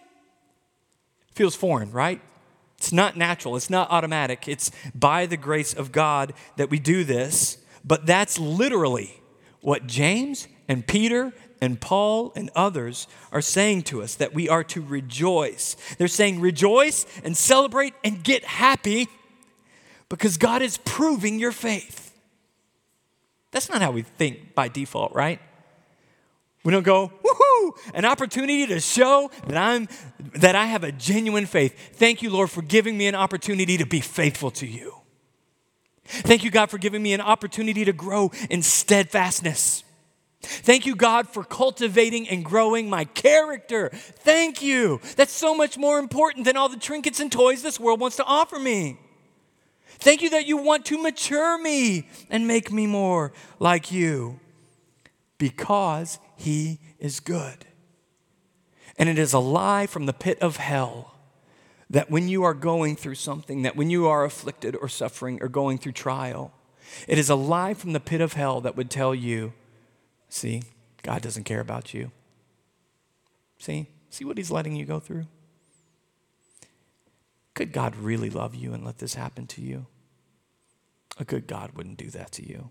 [1.34, 2.20] feels foreign, right?
[2.78, 4.48] It's not natural, it's not automatic.
[4.48, 7.58] It's by the grace of God that we do this.
[7.84, 9.20] But that's literally
[9.60, 14.64] what James and Peter and Paul and others are saying to us that we are
[14.64, 15.76] to rejoice.
[15.96, 19.08] They're saying, rejoice and celebrate and get happy
[20.08, 22.14] because God is proving your faith.
[23.50, 25.40] That's not how we think by default, right?
[26.64, 29.88] We don't go, woohoo, an opportunity to show that I'm
[30.34, 31.96] that I have a genuine faith.
[31.96, 34.94] Thank you, Lord, for giving me an opportunity to be faithful to you.
[36.04, 39.84] Thank you, God, for giving me an opportunity to grow in steadfastness.
[40.40, 43.90] Thank you, God, for cultivating and growing my character.
[43.92, 45.00] Thank you.
[45.16, 48.24] That's so much more important than all the trinkets and toys this world wants to
[48.24, 48.98] offer me.
[50.06, 54.38] Thank you that you want to mature me and make me more like you
[55.36, 57.66] because he is good.
[58.96, 61.16] And it is a lie from the pit of hell
[61.90, 65.48] that when you are going through something, that when you are afflicted or suffering or
[65.48, 66.52] going through trial,
[67.08, 69.54] it is a lie from the pit of hell that would tell you,
[70.28, 70.62] see,
[71.02, 72.12] God doesn't care about you.
[73.58, 75.26] See, see what he's letting you go through?
[77.54, 79.86] Could God really love you and let this happen to you?
[81.18, 82.70] A good God wouldn't do that to you.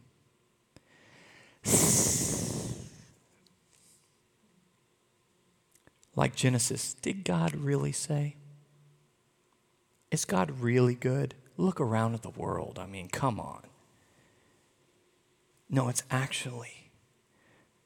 [6.15, 8.36] like Genesis, did God really say?
[10.12, 11.36] Is God really good?
[11.58, 12.79] Look around at the world.
[12.79, 13.63] I mean, come on.
[15.69, 16.91] No, it's actually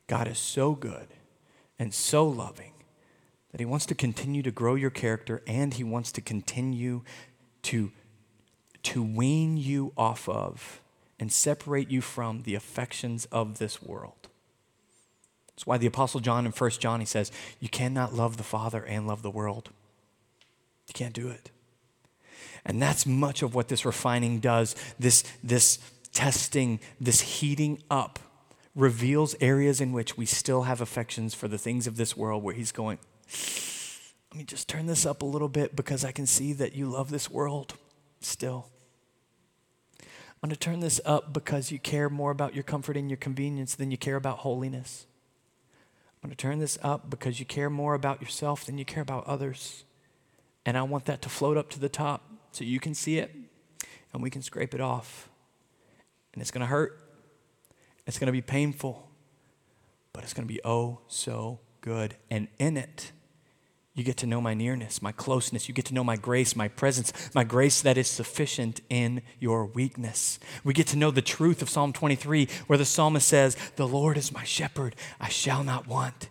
[0.07, 1.07] God is so good
[1.77, 2.73] and so loving
[3.51, 7.03] that He wants to continue to grow your character and He wants to continue
[7.63, 7.91] to,
[8.83, 10.81] to wean you off of
[11.19, 14.29] and separate you from the affections of this world.
[15.49, 18.83] That's why the Apostle John in 1 John, he says, You cannot love the Father
[18.83, 19.69] and love the world.
[20.87, 21.51] You can't do it.
[22.65, 24.75] And that's much of what this refining does.
[24.97, 25.79] This, this
[26.13, 28.19] testing, this heating up
[28.75, 32.55] reveals areas in which we still have affections for the things of this world where
[32.55, 32.97] he's going,
[34.31, 36.85] Let me just turn this up a little bit because I can see that you
[36.85, 37.73] love this world
[38.19, 38.67] still.
[40.01, 43.17] I'm going to turn this up because you care more about your comfort and your
[43.17, 45.05] convenience than you care about holiness.
[46.21, 49.03] I'm going to turn this up because you care more about yourself than you care
[49.03, 49.83] about others.
[50.65, 53.35] And I want that to float up to the top so you can see it
[54.13, 55.29] and we can scrape it off.
[56.33, 57.01] And it's going to hurt.
[58.05, 59.09] It's going to be painful.
[60.13, 62.15] But it's going to be oh so good.
[62.29, 63.11] And in it,
[63.95, 65.67] you get to know my nearness, my closeness.
[65.67, 69.65] You get to know my grace, my presence, my grace that is sufficient in your
[69.65, 70.39] weakness.
[70.63, 74.17] We get to know the truth of Psalm 23, where the psalmist says, The Lord
[74.17, 76.29] is my shepherd, I shall not want.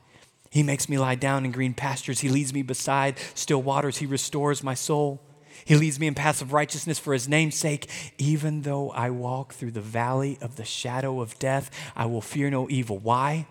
[0.51, 2.21] He makes me lie down in green pastures.
[2.21, 3.99] He leads me beside still waters.
[3.99, 5.21] He restores my soul.
[5.65, 7.91] He leads me in paths of righteousness for his name's sake.
[8.17, 12.49] Even though I walk through the valley of the shadow of death, I will fear
[12.49, 12.97] no evil.
[12.97, 13.47] Why?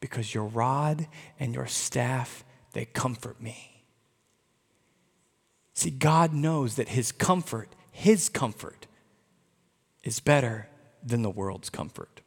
[0.00, 2.44] Because your rod and your staff
[2.74, 3.82] they comfort me.
[5.72, 8.86] See, God knows that His comfort, His comfort,
[10.02, 10.68] is better
[11.02, 12.20] than the world's comfort.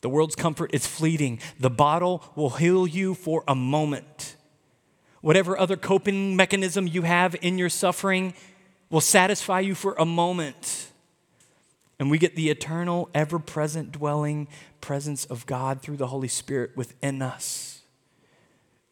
[0.00, 1.40] The world's comfort is fleeting.
[1.58, 4.36] The bottle will heal you for a moment.
[5.20, 8.32] Whatever other coping mechanism you have in your suffering
[8.90, 10.86] will satisfy you for a moment.
[11.98, 14.46] And we get the eternal, ever present, dwelling
[14.80, 17.77] presence of God through the Holy Spirit within us.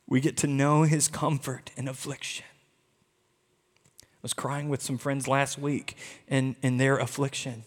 [0.07, 2.47] We get to know his comfort in affliction.
[4.03, 5.97] I was crying with some friends last week
[6.29, 7.65] in, in their affliction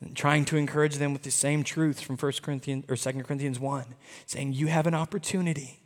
[0.00, 3.58] and trying to encourage them with the same truths from 1 Corinthians or 2 Corinthians
[3.58, 3.94] 1,
[4.26, 5.80] saying, You have an opportunity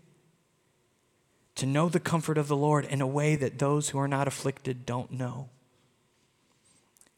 [1.55, 4.27] to know the comfort of the Lord in a way that those who are not
[4.27, 5.51] afflicted don't know.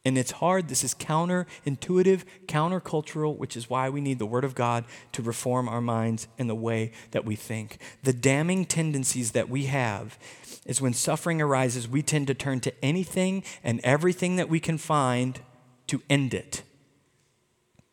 [0.04, 0.68] And it's hard.
[0.68, 5.68] This is counterintuitive, countercultural, which is why we need the Word of God to reform
[5.68, 7.78] our minds in the way that we think.
[8.02, 10.18] The damning tendencies that we have
[10.66, 14.76] is when suffering arises, we tend to turn to anything and everything that we can
[14.76, 15.40] find
[15.86, 16.62] to end it,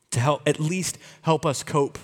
[0.09, 1.99] to help at least help us cope.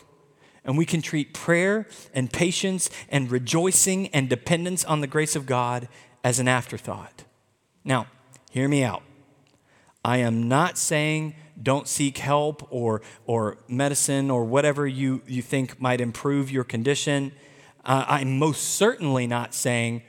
[0.64, 5.46] And we can treat prayer and patience and rejoicing and dependence on the grace of
[5.46, 5.88] God
[6.24, 7.24] as an afterthought.
[7.84, 8.08] Now,
[8.52, 9.04] hear me out.
[10.06, 15.82] I am not saying don't seek help or, or medicine or whatever you, you think
[15.82, 17.32] might improve your condition.
[17.84, 20.04] Uh, I'm most certainly not saying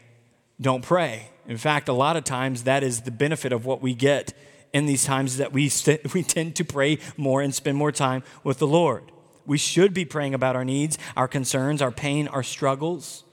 [0.61, 1.31] don't pray.
[1.49, 4.35] In fact, a lot of times that is the benefit of what we get
[4.75, 8.23] in these times that we, st- we tend to pray more and spend more time
[8.45, 9.11] with the Lord.
[9.47, 13.25] We should be praying about our needs, our concerns, our pain, our struggles.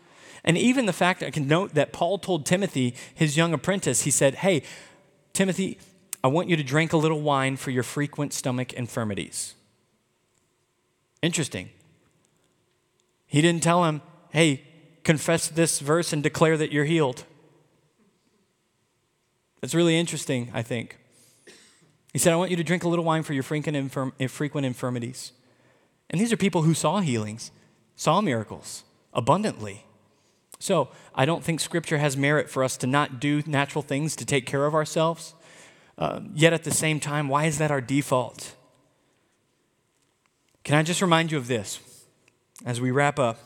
[0.45, 4.11] And even the fact I can note that Paul told Timothy, his young apprentice, he
[4.11, 4.64] said, Hey,
[5.34, 5.78] Timothy,
[6.24, 9.56] I want you to drink a little wine for your frequent stomach infirmities.
[11.22, 11.70] Interesting.
[13.26, 14.64] He didn't tell him, Hey,
[15.04, 17.26] confess this verse and declare that you're healed.
[19.62, 20.98] That's really interesting, I think.
[22.14, 24.28] He said, I want you to drink a little wine for your frequent, infirm- eh,
[24.28, 25.32] frequent infirmities.
[26.10, 27.52] And these are people who saw healings,
[27.96, 29.86] saw miracles abundantly.
[30.60, 34.26] So I don't think Scripture has merit for us to not do natural things to
[34.26, 35.34] take care of ourselves.
[35.98, 38.56] Uh, yet at the same time, why is that our default?
[40.64, 41.80] Can I just remind you of this
[42.66, 43.38] as we wrap up?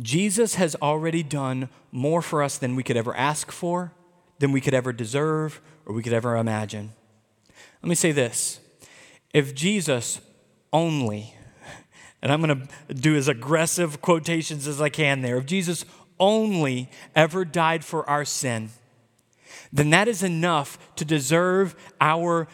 [0.00, 3.92] Jesus has already done more for us than we could ever ask for
[4.38, 6.92] than we could ever deserve or we could ever imagine.
[7.82, 8.60] Let me say this
[9.32, 10.20] if Jesus
[10.72, 11.34] only,
[12.22, 15.84] and I'm going to do as aggressive quotations as I can there, if Jesus
[16.18, 18.70] only ever died for our sin,
[19.72, 22.48] then that is enough to deserve our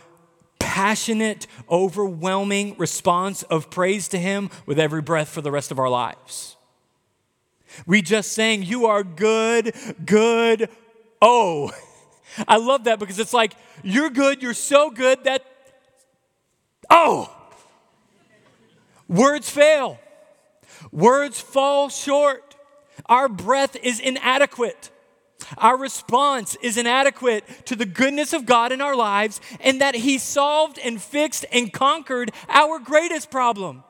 [0.59, 5.89] passionate, overwhelming response of praise to Him with every breath for the rest of our
[5.89, 6.57] lives.
[7.87, 9.75] We just saying, You are good,
[10.05, 10.69] good,
[11.21, 11.73] oh.
[12.47, 15.45] I love that because it's like, you're good, you're so good that,
[16.89, 17.35] oh.
[19.09, 19.99] Words fail,
[20.93, 22.55] words fall short.
[23.07, 24.91] Our breath is inadequate.
[25.59, 30.19] Our response is inadequate to the goodness of God in our lives and that He
[30.19, 33.85] solved and fixed and conquered our greatest problem.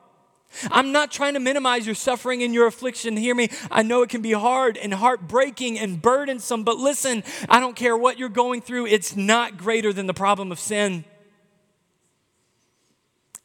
[0.69, 3.15] I'm not trying to minimize your suffering and your affliction.
[3.15, 3.49] Hear me.
[3.69, 7.95] I know it can be hard and heartbreaking and burdensome, but listen, I don't care
[7.95, 11.05] what you're going through, it's not greater than the problem of sin.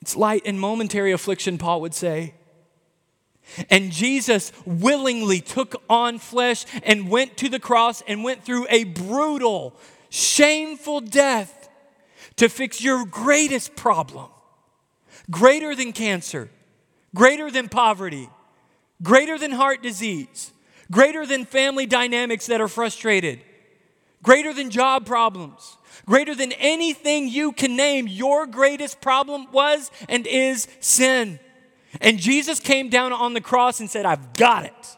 [0.01, 2.35] It's light and momentary affliction, Paul would say.
[3.70, 8.84] And Jesus willingly took on flesh and went to the cross and went through a
[8.84, 9.74] brutal,
[10.11, 11.68] shameful death
[12.36, 14.28] to fix your greatest problem,
[15.30, 16.51] greater than cancer
[17.16, 18.28] greater than poverty,
[19.03, 20.53] greater than heart disease,
[20.92, 23.40] greater than family dynamics that are frustrated,
[24.22, 28.07] greater than job problems, greater than anything you can name.
[28.07, 31.40] Your greatest problem was and is sin.
[32.01, 34.97] And Jesus came down on the cross and said, I've got it.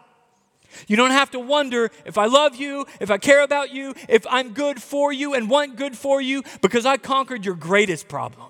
[0.86, 4.26] You don't have to wonder if I love you, if I care about you, if
[4.28, 8.49] I'm good for you and want good for you, because I conquered your greatest problem.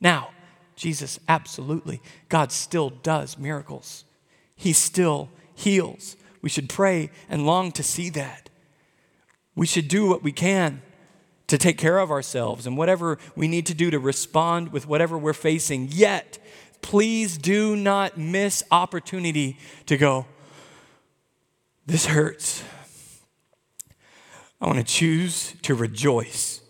[0.00, 0.30] Now,
[0.76, 2.00] Jesus, absolutely.
[2.28, 4.04] God still does miracles,
[4.56, 6.16] He still heals.
[6.40, 8.48] We should pray and long to see that.
[9.56, 10.82] We should do what we can
[11.48, 15.18] to take care of ourselves and whatever we need to do to respond with whatever
[15.18, 15.88] we're facing.
[15.90, 16.38] Yet,
[16.82, 20.26] please do not miss opportunity to go,
[21.86, 22.62] this hurts.
[24.60, 26.60] I want to choose to rejoice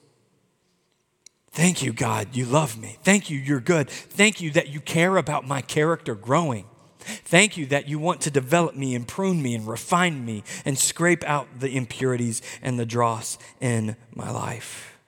[1.59, 2.99] Thank you, God, you love me.
[3.03, 3.91] Thank you, you're good.
[3.91, 6.67] Thank you that you care about my character growing.
[7.01, 10.79] Thank you that you want to develop me and prune me and refine me and
[10.79, 15.01] scrape out the impurities and the dross in my life.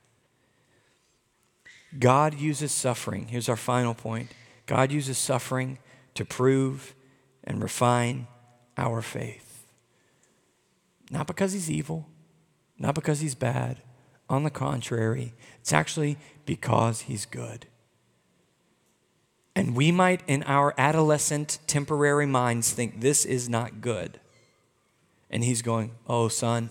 [1.96, 3.28] God uses suffering.
[3.28, 4.30] Here's our final point
[4.70, 5.80] God uses suffering
[6.14, 6.94] to prove
[7.42, 8.28] and refine
[8.78, 9.64] our faith.
[11.10, 12.06] Not because he's evil,
[12.78, 13.82] not because he's bad.
[14.28, 17.66] On the contrary, it's actually because he's good.
[19.56, 24.20] And we might, in our adolescent, temporary minds, think this is not good.
[25.30, 26.70] And he's going, Oh, son,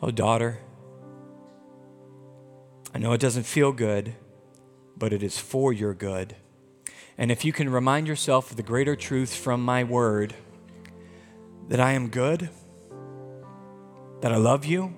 [0.00, 0.60] oh, daughter,
[2.94, 4.14] I know it doesn't feel good,
[4.96, 6.36] but it is for your good.
[7.18, 10.34] And if you can remind yourself of the greater truth from my word
[11.68, 12.50] that I am good,
[14.20, 14.94] that I love you,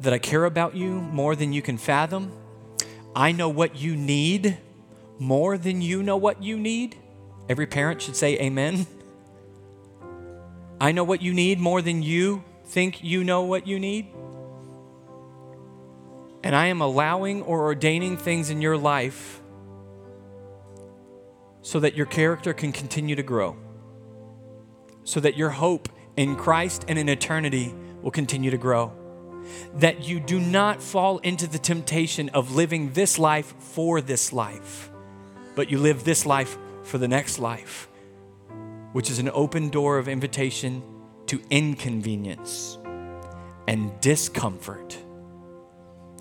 [0.00, 2.32] that I care about you more than you can fathom.
[3.14, 4.58] I know what you need
[5.18, 6.96] more than you know what you need.
[7.48, 8.86] Every parent should say amen.
[10.80, 14.08] I know what you need more than you think you know what you need.
[16.42, 19.41] And I am allowing or ordaining things in your life
[21.62, 23.56] so that your character can continue to grow,
[25.04, 28.92] so that your hope in Christ and in eternity will continue to grow.
[29.76, 34.90] That you do not fall into the temptation of living this life for this life,
[35.56, 37.88] but you live this life for the next life,
[38.92, 40.82] which is an open door of invitation
[41.26, 42.78] to inconvenience
[43.66, 44.98] and discomfort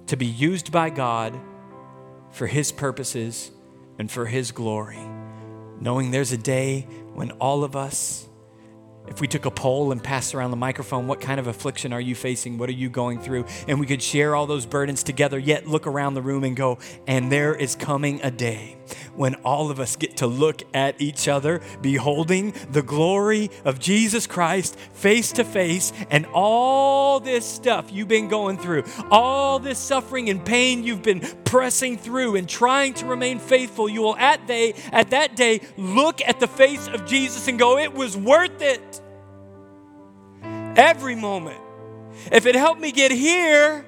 [0.08, 1.40] to be used by God
[2.32, 3.52] for His purposes
[3.98, 5.00] and for His glory,
[5.82, 8.28] knowing there's a day when all of us
[9.12, 12.00] if we took a poll and passed around the microphone, what kind of affliction are
[12.00, 12.58] you facing?
[12.58, 13.46] What are you going through?
[13.68, 16.80] And we could share all those burdens together, yet look around the room and go,
[17.08, 18.78] and there is coming a day
[19.16, 24.28] when all of us get to look at each other, beholding the glory of Jesus
[24.28, 30.30] Christ face to face, and all this stuff you've been going through, all this suffering
[30.30, 34.74] and pain you've been pressing through and trying to remain faithful, you will at day
[34.94, 39.01] at that day look at the face of Jesus and go, it was worth it.
[40.76, 41.60] Every moment.
[42.32, 43.86] If it helped me get here,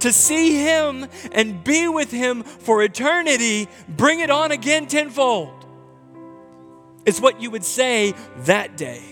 [0.00, 5.54] to see Him and be with Him for eternity, bring it on again tenfold.
[7.06, 9.02] It's what you would say that day.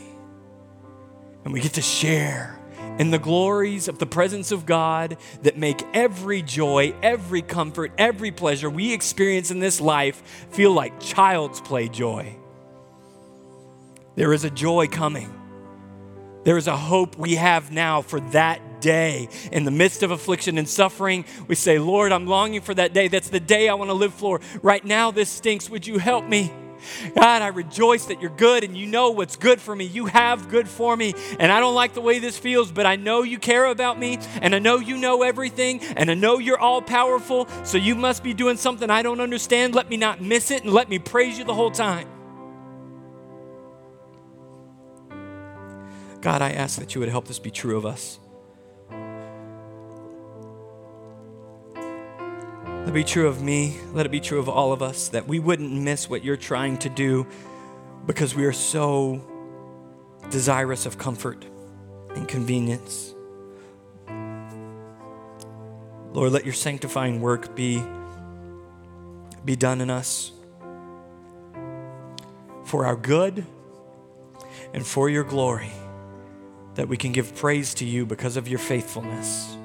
[1.45, 2.59] And we get to share
[2.99, 8.31] in the glories of the presence of God that make every joy, every comfort, every
[8.31, 12.37] pleasure we experience in this life feel like child's play joy.
[14.15, 15.33] There is a joy coming.
[16.47, 19.29] There is a hope we have now for that day.
[19.51, 23.09] In the midst of affliction and suffering, we say, Lord, I'm longing for that day.
[23.09, 24.41] That's the day I want to live for.
[24.63, 25.69] Right now, this stinks.
[25.69, 26.53] Would you help me?
[27.17, 29.87] God, I rejoice that you're good and you know what's good for me.
[29.87, 31.15] You have good for me.
[31.41, 34.21] And I don't like the way this feels, but I know you care about me
[34.41, 37.49] and I know you know everything and I know you're all powerful.
[37.65, 39.75] So you must be doing something I don't understand.
[39.75, 42.07] Let me not miss it and let me praise you the whole time.
[46.21, 48.19] God, I ask that you would help this be true of us.
[52.81, 53.77] Let it be true of me.
[53.93, 56.79] Let it be true of all of us that we wouldn't miss what you're trying
[56.79, 57.27] to do
[58.07, 59.21] because we are so
[60.31, 61.45] desirous of comfort
[62.15, 63.13] and convenience.
[66.13, 67.83] Lord, let your sanctifying work be,
[69.45, 70.33] be done in us
[72.65, 73.45] for our good
[74.73, 75.71] and for your glory,
[76.77, 79.57] that we can give praise to you because of your faithfulness,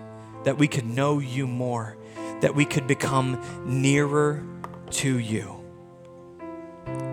[0.43, 1.95] that we can know you more
[2.41, 4.43] that we could become nearer
[4.89, 5.63] to you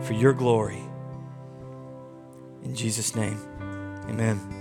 [0.03, 0.83] for your glory.
[2.65, 3.39] In Jesus' name,
[4.09, 4.58] amen.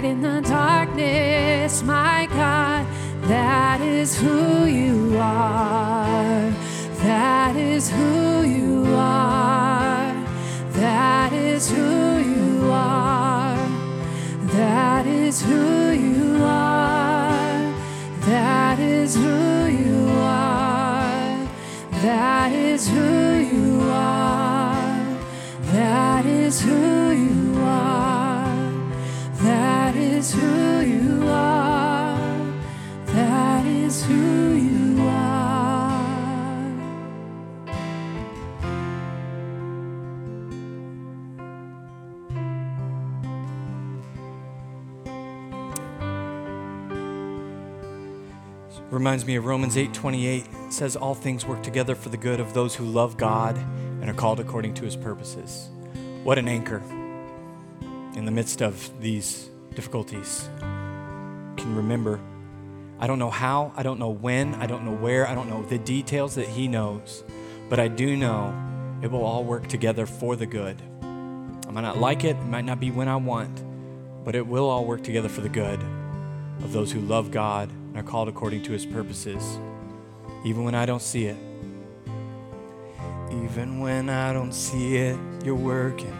[0.00, 0.41] In the
[49.02, 50.46] Reminds me of Romans 8:28.
[50.46, 53.58] It says all things work together for the good of those who love God
[54.00, 55.70] and are called according to his purposes.
[56.22, 56.80] What an anchor
[58.14, 60.48] in the midst of these difficulties.
[60.60, 62.20] Can remember
[63.00, 65.64] I don't know how, I don't know when, I don't know where, I don't know
[65.64, 67.24] the details that he knows.
[67.68, 68.54] but I do know
[69.02, 70.80] it will all work together for the good.
[71.02, 73.64] I might not like it, it might not be when I want,
[74.24, 75.80] but it will all work together for the good
[76.62, 79.58] of those who love God and are called according to his purposes,
[80.46, 81.36] even when I don't see it.
[83.30, 86.16] Even when I don't see it, you're working.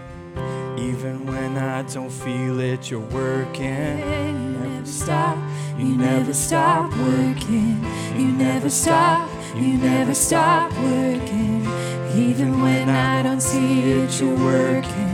[0.79, 3.99] Even when I don't feel it, you're working.
[3.99, 5.39] You never stop,
[5.79, 7.83] you never stop working.
[8.19, 11.67] You never stop, you never stop working.
[12.15, 15.09] Even when I don't see it, you're working.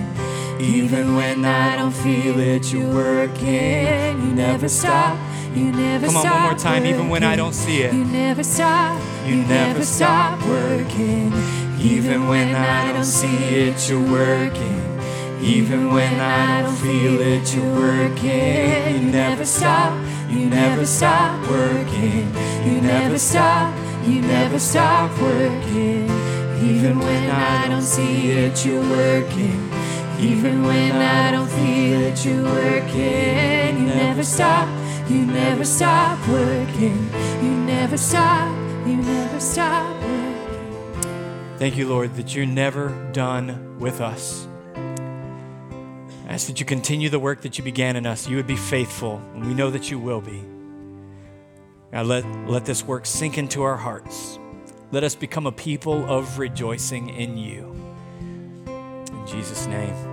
[0.61, 4.21] Even when I don't feel it, you're working.
[4.23, 5.17] You never stop,
[5.59, 6.35] you never Come on, stop.
[6.35, 6.87] one more time.
[6.87, 7.93] Even when I don't see it.
[7.93, 11.33] You never stop, You never stop working.
[11.81, 13.37] Even when I don't see
[13.67, 14.85] it, you're working.
[15.41, 19.05] Even when I don't feel it, you're working.
[19.05, 19.93] You never stop,
[20.29, 22.27] you never stop working.
[22.67, 23.73] You never stop,
[24.05, 26.11] you never stop working.
[26.61, 29.71] Even when I don't see it, you're working.
[30.19, 33.79] Even when I don't feel it, you're working.
[33.79, 34.69] You never stop,
[35.09, 37.09] you never stop working.
[37.43, 38.55] You never stop,
[38.87, 41.57] you never stop working.
[41.59, 44.47] Thank you, Lord, that you're never done with us.
[44.77, 48.29] I ask that you continue the work that you began in us.
[48.29, 50.45] You would be faithful, and we know that you will be.
[51.91, 54.39] God, let, let this work sink into our hearts.
[54.93, 57.75] Let us become a people of rejoicing in you.
[58.67, 60.08] In Jesus' name.